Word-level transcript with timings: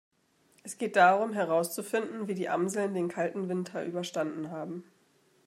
Es 0.63 0.79
geht 0.79 0.95
darum, 0.95 1.31
herauszufinden 1.33 2.27
wie 2.27 2.33
die 2.33 2.49
Amseln 2.49 2.95
den 2.95 3.07
kalten 3.07 3.49
Winter 3.49 3.85
überstanden 3.85 4.49
haben. 4.49 4.83